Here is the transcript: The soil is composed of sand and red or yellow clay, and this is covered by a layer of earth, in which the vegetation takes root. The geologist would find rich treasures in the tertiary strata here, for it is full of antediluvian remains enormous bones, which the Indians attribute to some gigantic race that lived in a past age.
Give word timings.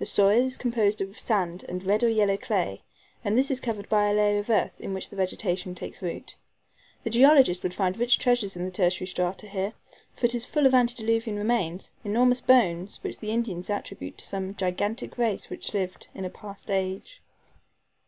The 0.00 0.04
soil 0.06 0.40
is 0.46 0.56
composed 0.56 1.00
of 1.00 1.16
sand 1.16 1.64
and 1.68 1.84
red 1.86 2.02
or 2.02 2.08
yellow 2.08 2.36
clay, 2.36 2.82
and 3.24 3.38
this 3.38 3.52
is 3.52 3.60
covered 3.60 3.88
by 3.88 4.06
a 4.08 4.12
layer 4.14 4.40
of 4.40 4.50
earth, 4.50 4.72
in 4.80 4.92
which 4.92 5.08
the 5.08 5.14
vegetation 5.14 5.76
takes 5.76 6.02
root. 6.02 6.34
The 7.04 7.10
geologist 7.10 7.62
would 7.62 7.72
find 7.72 7.96
rich 7.96 8.18
treasures 8.18 8.56
in 8.56 8.64
the 8.64 8.72
tertiary 8.72 9.06
strata 9.06 9.46
here, 9.46 9.74
for 10.16 10.26
it 10.26 10.34
is 10.34 10.44
full 10.44 10.66
of 10.66 10.74
antediluvian 10.74 11.38
remains 11.38 11.92
enormous 12.02 12.40
bones, 12.40 12.98
which 13.02 13.20
the 13.20 13.30
Indians 13.30 13.70
attribute 13.70 14.18
to 14.18 14.24
some 14.24 14.56
gigantic 14.56 15.16
race 15.16 15.46
that 15.46 15.72
lived 15.72 16.08
in 16.14 16.24
a 16.24 16.30
past 16.30 16.68
age. 16.68 17.22